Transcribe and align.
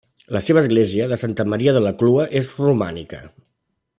La 0.35 0.39
seva 0.45 0.61
església, 0.63 1.05
de 1.11 1.19
Santa 1.23 1.45
Maria 1.53 1.75
de 1.77 1.85
la 1.89 1.93
Clua 2.01 2.27
és 2.41 2.51
romànica. 2.65 3.21